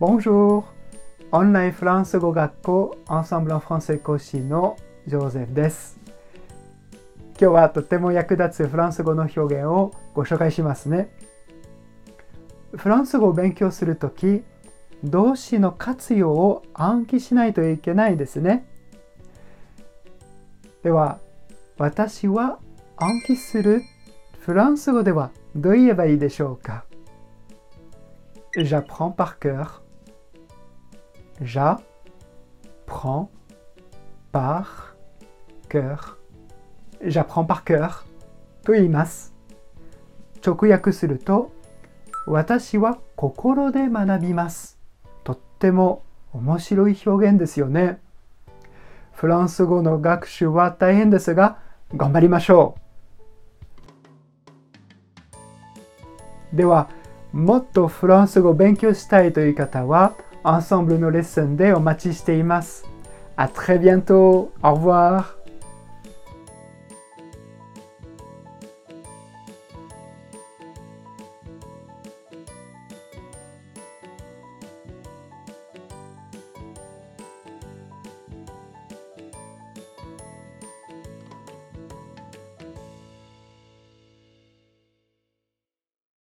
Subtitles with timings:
[0.00, 0.64] Bonjour!
[1.30, 4.76] オンラインフランス語学校 Ensemble en français 講師の
[5.06, 6.00] ジョーゼフです。
[7.38, 11.10] 今日はとても役立つフランス語の表現をご紹介しますね。
[12.76, 14.42] フランス語を勉強するとき、
[15.04, 18.66] 動詞の活用を暗記しないといけないですね。
[20.82, 21.20] では、
[21.78, 22.58] 私は
[22.96, 23.82] 暗記する
[24.40, 26.84] フランス語ではどう言えばいいでしょうか？
[28.56, 29.82] J'apprends par cœur.
[31.42, 33.28] J'apprends
[34.30, 34.94] par
[35.68, 36.18] cœur.
[37.02, 38.04] J'apprends par cœur
[38.62, 39.34] と言います。
[40.46, 41.50] 直訳すると、
[42.28, 44.78] 私は心で学びます。
[45.24, 48.00] とっても面白い表現ですよね。
[49.12, 51.58] フランス語の学習は大変ですが、
[51.96, 52.76] 頑張りましょ
[56.52, 56.56] う。
[56.56, 56.88] では、
[57.34, 62.86] もっとフランス語を勉強したいという方は、アンサンブルのレッスンでお待ちしています。
[63.36, 64.50] À très bientôt.
[64.62, 65.33] Au revoir.